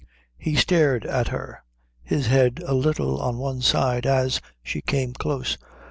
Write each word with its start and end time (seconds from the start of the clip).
He 0.39 0.55
stared 0.55 1.05
at 1.05 1.27
her, 1.27 1.63
his 2.01 2.25
head 2.25 2.63
a 2.65 2.73
little 2.73 3.21
on 3.21 3.37
one 3.37 3.61
side, 3.61 4.07
as 4.07 4.41
she 4.63 4.81
came 4.81 5.13
close. 5.13 5.59